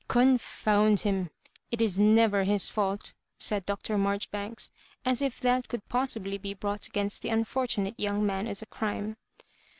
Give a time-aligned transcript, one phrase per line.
[0.07, 1.29] "Confound hun 1
[1.69, 3.99] it is never his fault," said Dr.
[3.99, 4.71] Marjoribanks,
[5.05, 9.17] as if that could possibly be brought against the unfortunate young man as a crime.